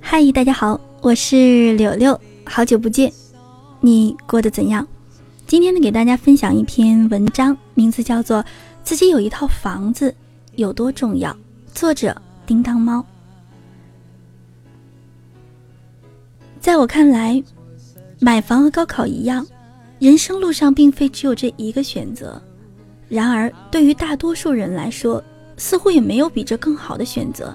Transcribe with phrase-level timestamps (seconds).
[0.00, 3.12] 嗨，大家好，我是柳柳，好久不见，
[3.80, 4.84] 你过得怎样？
[5.46, 8.42] 今天呢，给大家分享一篇文章，名字叫做
[8.82, 10.12] 《自己有一套房子
[10.56, 11.30] 有多重要》，
[11.72, 13.04] 作者叮当猫。
[16.58, 17.40] 在我看来，
[18.18, 19.46] 买房和高考一样，
[20.00, 22.42] 人生路上并非只有这一个选择。
[23.08, 25.22] 然而，对于大多数人来说，
[25.56, 27.54] 似乎也没有比这更好的选择。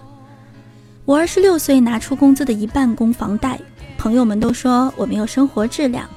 [1.06, 3.60] 我二十六岁拿出工资的一半供房贷，
[3.98, 6.08] 朋友们都说我没有生活质量。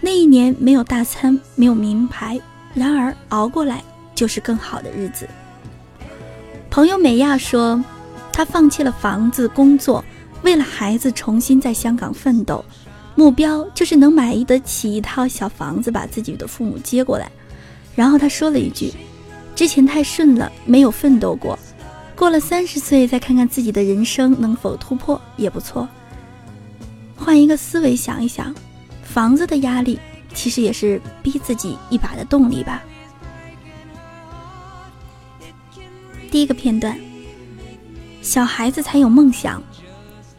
[0.00, 2.40] 那一年没有大餐，没有名牌，
[2.74, 3.82] 然而熬过来
[4.14, 5.28] 就是更好的日子。
[6.68, 7.82] 朋友美亚说，
[8.32, 10.04] 她放弃了房子、工作，
[10.42, 12.64] 为了孩子重新在香港奋斗，
[13.14, 17.30] 目标就是能买得起一套小房子，把自己的父母接过来。
[17.96, 18.92] 然后他说了一句
[19.56, 21.58] ：“之前太顺了，没有奋斗过。”
[22.14, 25.88] 过了三十岁，再看看自己的人生能否突破也不错。
[27.14, 28.54] 换一个思维想一想，
[29.02, 29.98] 房子的压力
[30.32, 32.82] 其实也是逼自己一把的动力吧。
[36.30, 36.98] 第一个片段，
[38.22, 39.62] 小孩子才有梦想，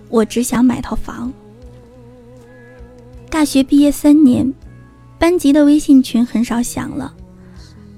[0.10, 1.32] 我只想买套房。
[3.30, 4.52] 大学毕业三年，
[5.20, 7.14] 班级的微信群很少响了。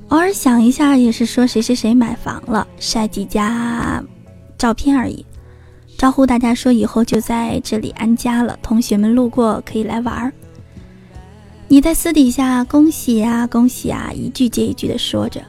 [0.10, 4.04] 偶尔想一下，也是说谁谁谁买房了，晒几家
[4.58, 5.24] 照片而已，
[5.98, 10.34] 招呼大家说以后就在这里安家了，同学们路过可以来玩儿。
[11.68, 15.40] 你在私底下恭喜呀恭喜啊，一句接一句的说着，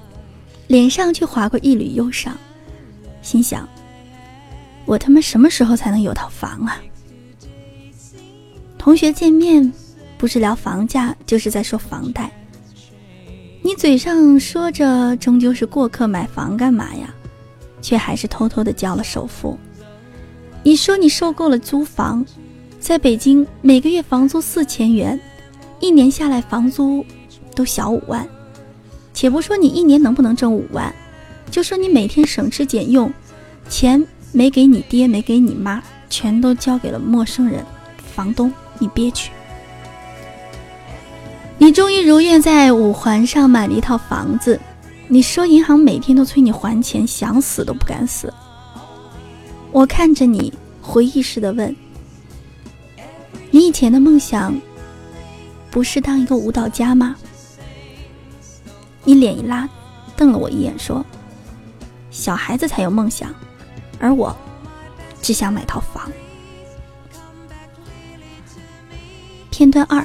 [0.67, 2.37] 脸上却划过一缕忧伤，
[3.23, 3.67] 心想：
[4.85, 6.77] 我他妈什么时候才能有套房啊？
[8.77, 9.73] 同学见面，
[10.19, 12.31] 不是聊房价，就是在说房贷。
[13.63, 17.15] 你嘴上说着终究是过客，买房干嘛呀？
[17.83, 19.59] 却还是偷偷的交了首付。
[20.63, 22.25] 你说你受够了租房，
[22.79, 25.19] 在北京每个月房租四千元，
[25.79, 27.05] 一年下来房租
[27.55, 28.27] 都小五万。
[29.13, 30.95] 且不说你一年能不能挣五万，
[31.51, 33.13] 就说你每天省吃俭用，
[33.69, 34.03] 钱
[34.33, 37.65] 没给你爹没给你妈，全都交给了陌生人，
[38.15, 39.31] 房东你憋屈。
[41.71, 44.61] 你终于如愿在五环上买了一套房子，
[45.07, 48.35] 你说银行每天都催你还钱，想死都不敢死。
[49.71, 51.77] 我看着你，回忆似的问
[53.53, 54.53] ：“你以前的梦想，
[55.71, 57.15] 不是当一个舞蹈家吗？”
[59.07, 59.69] 你脸一拉，
[60.17, 61.07] 瞪了我一眼，说
[62.11, 63.33] ：“小孩子才有梦想，
[64.01, 64.37] 而我，
[65.23, 66.11] 只想买套房。”
[69.53, 70.05] 片段二。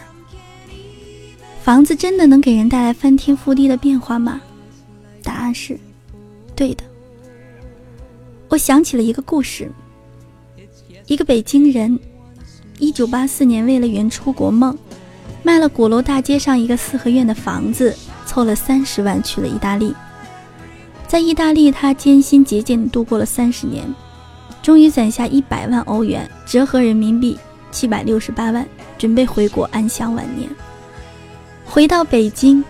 [1.65, 4.39] 房子真的能给人带来翻天覆地的变化吗？
[5.23, 5.75] 答案是，
[6.55, 6.83] 对的。
[8.49, 9.71] 我想起了一个故事。
[11.07, 11.99] 一个北京人，
[12.77, 14.77] 一九八四年为了圆出国梦，
[15.41, 19.91] 卖了鼓楼大街上一个四合院的房子，凑了三十万去了意大利。
[21.07, 23.91] 在意大利，他艰辛节俭度过了三十年，
[24.61, 27.35] 终于攒下一百万欧元，折合人民币
[27.71, 28.63] 七百六十八万，
[28.99, 30.47] 准备回国安享晚年。
[31.75, 32.63] 回到北京，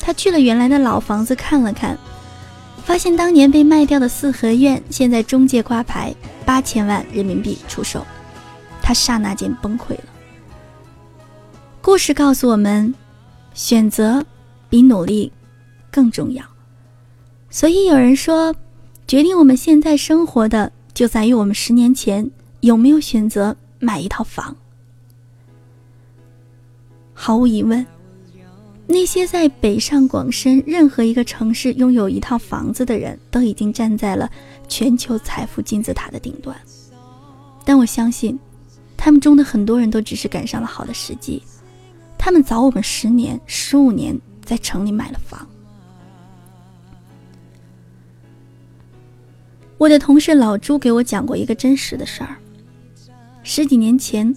[0.00, 1.94] 他去了原来的老房子看了看，
[2.86, 6.14] 发现当年被卖掉的四合院现在中介挂牌
[6.46, 8.02] 八千万人民币出售，
[8.80, 10.04] 他刹那间崩溃了。
[11.82, 12.94] 故事告诉我们，
[13.52, 14.24] 选择
[14.70, 15.30] 比努力
[15.90, 16.42] 更重要。
[17.50, 18.54] 所以有人说，
[19.06, 22.30] 决定我们现在生活的，就在于我们十年前
[22.60, 24.56] 有没有选择买一套房。
[27.12, 27.86] 毫无疑问。
[28.88, 34.30] 那些在北上广深任何一个城市拥有一套房子的人，都已经站在了
[34.68, 36.56] 全球财富金字塔的顶端。
[37.64, 38.38] 但我相信，
[38.96, 41.42] 他们中的很多人都只是赶上了好的时机，
[42.16, 45.46] 他们早我们十年、十五年在城里买了房。
[49.78, 52.36] 我的同事老朱给我讲过一个真实的事儿：
[53.42, 54.34] 十几年前，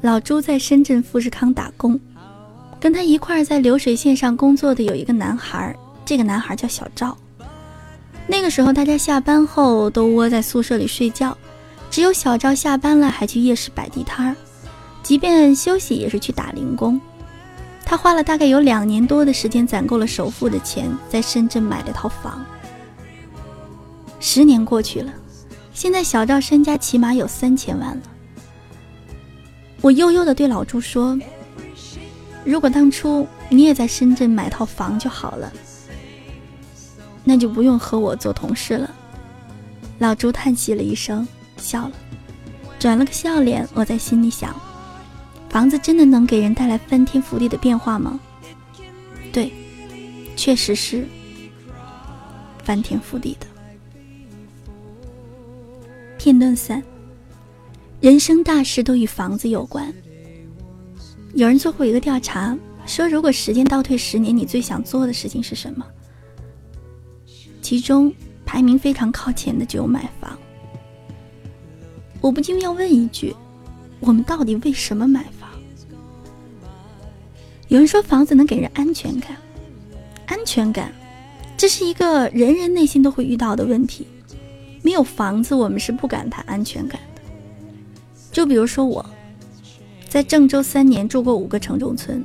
[0.00, 2.00] 老朱在深圳富士康打工。
[2.82, 5.72] 跟他一块在流水线上工作的有一个男孩，
[6.04, 7.16] 这个男孩叫小赵。
[8.26, 11.38] 那个时候大家下班后都窝在宿舍里睡觉，
[11.92, 14.36] 只有小赵下班了还去夜市摆地摊儿，
[15.00, 17.00] 即便休息也是去打零工。
[17.84, 22.44] 他花了大概有两年多的时间攒够了首付的钱，在深圳买了套房。
[24.18, 25.12] 十年过去了，
[25.72, 28.02] 现在小赵身家起码有三千万了。
[29.80, 31.16] 我悠悠地对老朱说。
[32.44, 35.52] 如果当初你也在深圳买套房就好了。
[37.24, 38.90] 那就不用和我做同事了。
[40.00, 41.92] 老朱叹息了一声，笑了，
[42.80, 43.64] 转了个笑脸。
[43.74, 44.60] 我在心里想：
[45.48, 48.18] 房子真的能给人带来翻天覆地的变化吗？
[49.32, 49.52] 对，
[50.34, 51.06] 确实是
[52.64, 53.46] 翻天覆地的。
[56.18, 56.82] 片段三：
[58.00, 59.94] 人生大事都与房子有关。
[61.34, 62.56] 有人做过一个调查，
[62.86, 65.86] 说如果时间倒退十年，你最想做的事情是什么？
[67.60, 68.12] 其中。
[68.44, 70.38] 排名非常靠前的就有买房。
[72.20, 73.34] 我不禁要问一句：
[73.98, 75.48] 我们到底为什么买房？
[77.68, 79.38] 有人说房子能给人安全感，
[80.26, 80.92] 安全感，
[81.56, 84.06] 这是一个人人内心都会遇到的问题。
[84.82, 87.22] 没有房子，我们是不敢谈安全感的。
[88.30, 89.02] 就比如说我，
[90.12, 92.22] 在郑州三年住过五个城中村，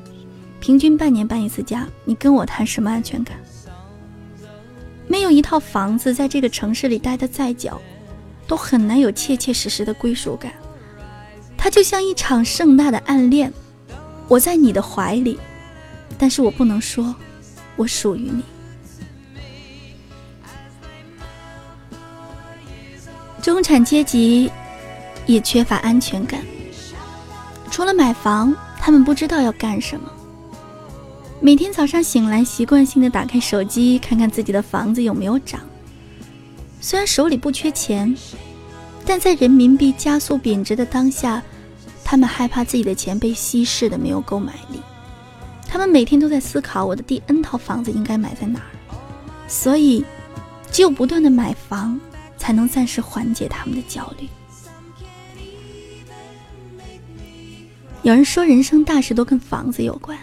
[0.59, 3.37] 平均半年搬一次家，你跟我谈什么安全感？
[5.07, 7.79] 没有一套房子，在这个城市里待得再久，
[8.45, 10.51] 都很难有切切实实的归属感。
[11.55, 13.53] 它就像一场盛大的暗恋，
[14.27, 15.39] 我在你的怀里，
[16.17, 17.15] 但是我不能说，
[17.77, 18.43] 我属于你。
[23.41, 24.51] 中产阶级
[25.25, 26.41] 也缺乏安全感，
[27.69, 30.11] 除了买房，他们不知道要干什么。
[31.39, 35.61] 每天早上醒来，习惯性的打开手机，看看自己的房子有没有涨。
[36.81, 38.15] 虽然手里不缺钱，
[39.05, 41.43] 但在人民币加速贬值的当下，
[42.03, 44.79] 他们害怕自己的钱被稀释的没有购买力。
[45.67, 48.71] 他们每天都在思考我的第 N 套房子应该买在哪儿，
[49.47, 50.03] 所以
[50.71, 51.99] 只有不断的买房，
[52.37, 54.27] 才能暂时缓解他们的焦虑。
[58.07, 60.17] 有人说，人生大事都跟房子有关。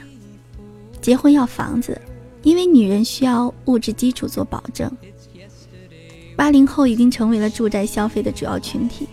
[1.03, 2.01] 结婚要房子，
[2.43, 4.91] 因为女人需要物质基础做保证。
[6.35, 9.07] 八零后已经成为了住宅消费的主要群体，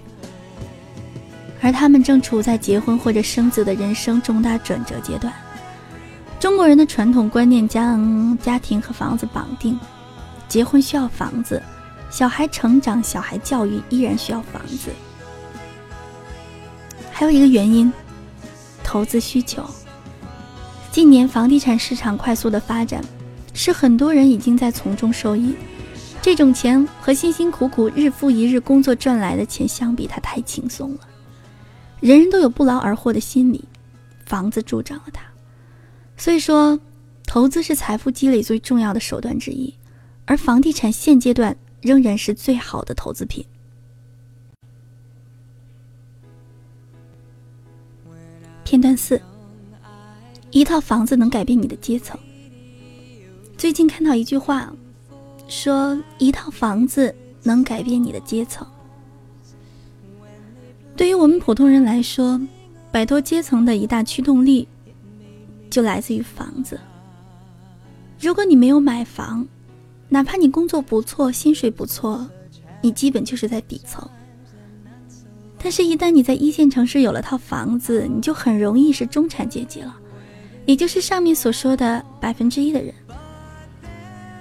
[1.59, 5.33] 而他们正处在结婚或者生子的人生重大转折阶段。
[6.39, 9.77] 中国人的传统观念将家庭和房子绑定，
[10.47, 11.61] 结婚需要房子，
[12.09, 14.91] 小孩成长、小孩教育依然需要房子。
[17.11, 17.91] 还有一个原因，
[18.91, 19.63] 投资需求。
[20.91, 23.01] 近年房地产市场快速的发展，
[23.53, 25.55] 是很多人已经在从中受益。
[26.21, 30.99] 这种钱和辛辛苦苦日复一日工作赚来的钱相比，它太轻松了。
[32.01, 33.63] 人人都有不劳而获的心理，
[34.25, 35.23] 房子助长了它。
[36.17, 36.77] 所以说，
[37.25, 39.73] 投资是财富积累最重要的手段之一，
[40.25, 43.45] 而房地产现阶段仍然是最好的投资品。
[48.71, 49.21] 片段四。
[50.49, 52.17] 一套房子能改变你的阶层。
[53.57, 54.73] 最近看到一句话，
[55.49, 57.13] 说一套房子
[57.43, 58.65] 能改变你的阶层。
[60.95, 62.39] 对于我们普通人来说，
[62.93, 64.65] 摆脱阶层的一大驱动力，
[65.69, 66.79] 就来自于房子。
[68.21, 69.45] 如果你没有买房，
[70.07, 72.25] 哪怕你工作不错，薪水不错，
[72.81, 74.09] 你基本就是在底层。
[75.63, 79.95] 但是，一旦你在一线城市有了套房子，你就很容易是中产阶级了。
[80.65, 82.93] 也就是上面所说的百分之一的人。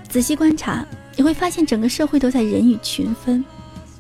[0.09, 0.85] 仔细观察，
[1.17, 3.45] 你会发现整个社会都在人与群分。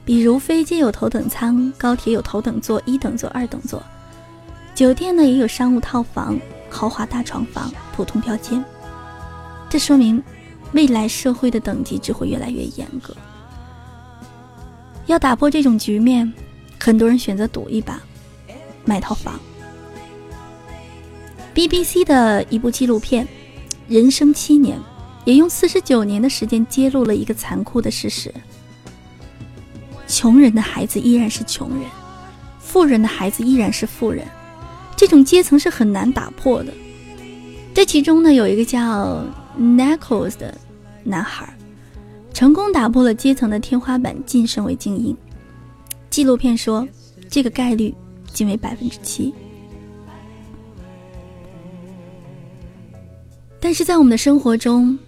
[0.05, 3.83] 比如飞机有头等舱，高铁有头等座、一等座、二等座，
[4.75, 8.65] 酒店呢也有商务套房、豪华大床房、普通标间。
[9.69, 10.23] 这说明，
[10.73, 13.15] 未来社会的等级只会越来越严格。
[15.07, 16.33] 要打破这种局面，
[16.83, 18.01] 很多人选择赌一把，
[18.87, 19.39] 买套房。
[21.55, 23.27] BBC 的一部纪录片
[23.87, 24.79] 《人生七年》，
[25.27, 28.33] 也用四十九年的时间揭露了一个残酷的事实：
[30.07, 31.85] 穷人的孩子依然是穷人，
[32.59, 34.27] 富人的孩子依然是富人，
[34.97, 36.73] 这种阶层是很难打破的。
[37.75, 39.23] 这其中呢，有一个叫
[39.59, 40.57] Nichols 的
[41.05, 41.53] 男孩，
[42.33, 45.15] 成功打破了阶层的天花板，晋升为精英。
[46.11, 46.87] 纪录片说，
[47.29, 47.95] 这个概率
[48.33, 49.33] 仅为百分之七。
[53.61, 54.99] 但是在我们的生活中，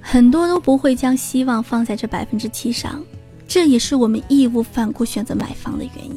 [0.00, 3.00] 很多都不会将希望放在这百分之七上，
[3.46, 6.16] 这也是我们义无反顾选择买房的原因。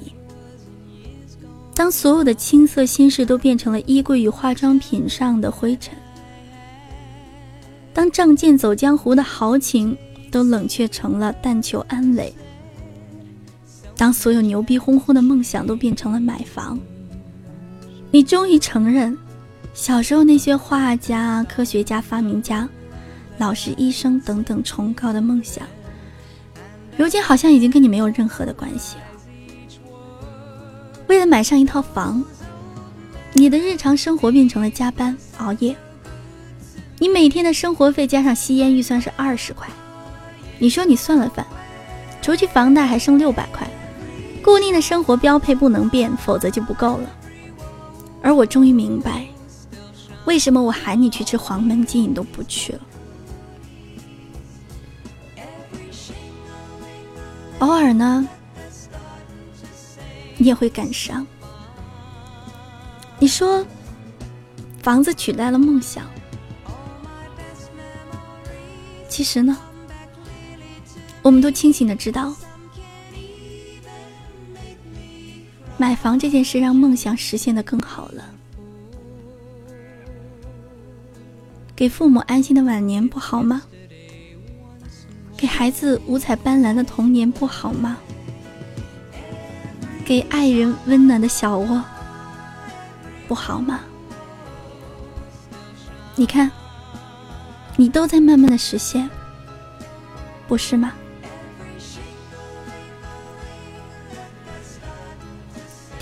[1.76, 5.94] 当所有的青涩心事都变成了衣柜与化妆品上的灰尘，
[7.94, 9.96] 当仗剑走江湖的豪情
[10.32, 12.32] 都冷却成了但求安稳，
[13.96, 16.80] 当所有牛逼哄哄的梦想都变成了买房，
[18.12, 19.18] 你终于承认。
[19.74, 22.70] 小时候那些画家、科学家、发明家，
[23.40, 25.66] 老师、医生等等崇高的梦想，
[26.96, 29.04] 如今好像已经跟你没有任何的关系了。
[31.08, 32.24] 为了买上一套房，
[33.34, 35.76] 你的日常生活变成了加班熬夜。
[37.00, 39.68] 你每天的生活费加上吸烟预算是二十块，
[40.60, 41.46] 你说你算了算，
[42.22, 43.68] 除去房贷还剩六百块，
[44.44, 47.10] 固定的生活标配不能变，否则就不够了。
[48.22, 49.26] 而我终于明白，
[50.26, 52.80] 为什么我喊你去吃黄焖鸡你都不去了。
[57.60, 58.28] 偶尔呢，
[60.38, 61.26] 你也会感伤。
[63.20, 63.66] 你说，
[64.82, 66.06] 房子取代了梦想。
[69.08, 69.58] 其实呢，
[71.22, 72.36] 我们都清醒的知道，
[75.78, 78.24] 买房这件事让梦想实现的更好了，
[81.76, 83.62] 给父母安心的晚年不好吗？
[85.36, 87.98] 给孩子五彩斑斓的童年不好吗？
[90.06, 91.84] 给爱人温暖的小窝
[93.28, 93.82] 不好吗？
[96.16, 96.50] 你看。
[97.76, 99.10] 你都在慢慢的实现，
[100.48, 100.94] 不是吗？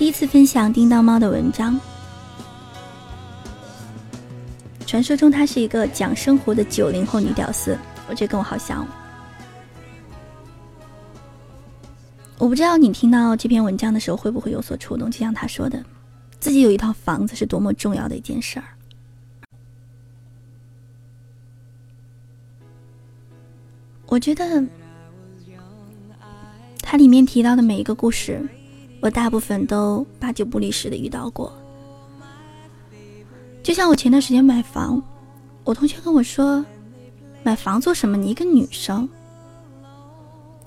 [0.02, 1.80] 第一次分享叮当猫的文章，
[4.88, 7.78] 传说中她是一个讲生活的九零后女屌丝，
[8.10, 8.84] 我觉得跟我好像。
[12.40, 15.86] 我不知道你听到这篇文章的时候会不会有所触动，就像她说的，
[16.40, 18.66] 自己有一套房子是多么重要的一件事儿。
[24.08, 24.64] 我觉得，
[26.82, 28.44] 它里面提到的每一个故事，
[29.02, 31.52] 我大部分都八九不离十的遇到过。
[33.64, 35.02] 就像我前段时间买房，
[35.64, 36.66] 我同学跟我说
[37.44, 38.16] ：“买房做什么？
[38.16, 39.10] 你一个女生。”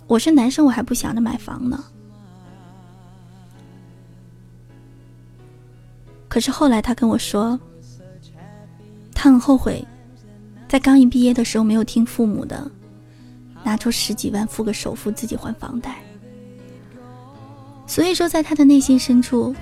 [0.06, 1.82] 我是男生，我还不想着买房呢。
[6.28, 7.58] 可是后来他跟我说，
[9.14, 9.82] 他很后悔，
[10.68, 12.70] 在刚一毕业的时候没有听父母的。
[13.62, 16.03] 拿出十几万付个首付，自己还房贷。
[17.86, 19.54] 所以说，在他的内心深处，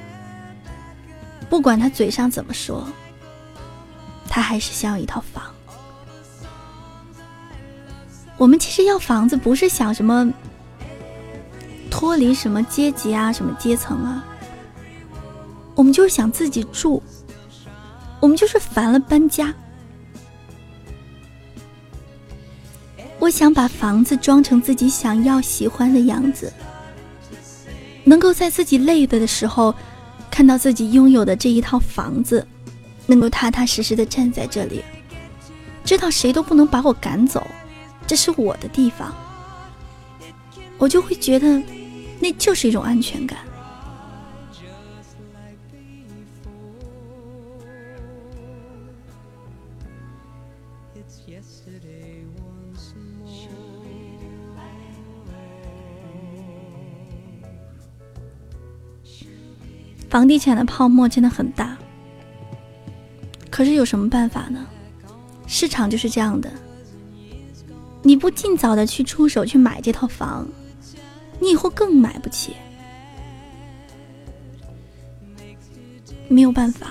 [1.50, 2.86] 不管他嘴上怎么说，
[4.28, 5.42] 他还是想要一套房。
[8.38, 10.32] 我们其实要房子，不是想什么
[11.90, 14.24] 脱离什么阶级啊，什么阶层啊，
[15.74, 17.02] 我们就是想自己住，
[18.18, 19.54] 我们就是烦了搬家。
[23.18, 26.52] 我想把房子装成自己想要、喜欢的样子，
[28.04, 29.74] 能够在自己累的的时候，
[30.30, 32.46] 看到自己拥有的这一套房子，
[33.06, 34.82] 能够踏踏实实的站在这里，
[35.84, 37.46] 知道谁都不能把我赶走，
[38.06, 39.14] 这是我的地方，
[40.78, 41.62] 我就会觉得，
[42.18, 43.38] 那就是一种安全感。
[60.12, 61.74] 房地产的泡沫真的很大，
[63.48, 64.66] 可是有什么办法呢？
[65.46, 66.52] 市场就是这样的，
[68.02, 70.46] 你不尽早的去出手去买这套房，
[71.40, 72.52] 你以后更买不起。
[76.28, 76.88] 没有办法，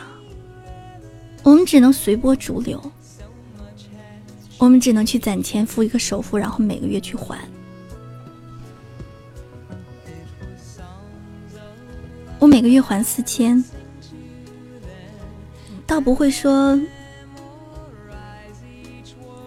[1.43, 2.81] 我们只能随波逐流，
[4.57, 7.37] 我们只能去攒钱付一个首付，然后每个月去还。
[12.41, 13.63] 我每个月还四千，
[15.85, 16.75] 倒不会说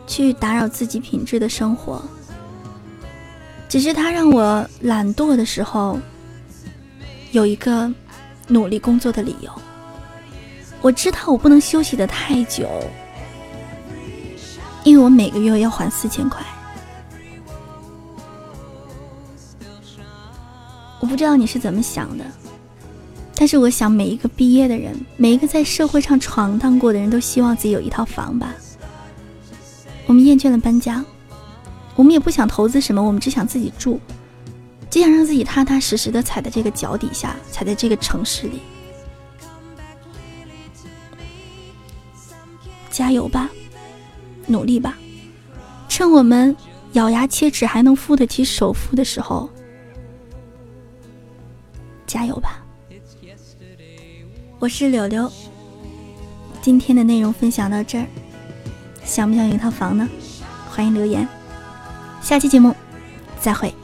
[0.07, 2.01] 去打扰自己品质的生活，
[3.69, 5.99] 只是他让我懒惰的时候
[7.33, 7.93] 有一个
[8.47, 9.51] 努力工作的理由。
[10.81, 12.69] 我知道我不能休息的太久，
[14.85, 16.47] 因为我每个月要还四千块。
[21.01, 22.25] 我不知道你是怎么想的。
[23.37, 28.55] 但是我想，每一个毕业的人，每一个在社会上闯荡过的人都希望自己有一套房吧。
[30.07, 31.05] 我们厌倦了搬家，
[31.97, 34.01] 我们也不想投资什么，我们只想自己住，
[34.89, 38.61] 只想让自己踏踏实实的踩在这个脚底下，踩在这个城市里。
[42.91, 43.51] 加油吧，
[44.47, 44.97] 努力吧，
[45.89, 46.55] 趁我们
[46.93, 49.51] 咬牙切齿还能付得起首付的时候，
[54.65, 55.31] 我是柳柳，
[56.63, 58.07] 今天的内容分享到这儿，
[59.05, 60.09] 想不想有一套房呢？
[60.71, 61.29] 欢迎留言。
[62.23, 62.75] 下期节目
[63.39, 63.75] 再会。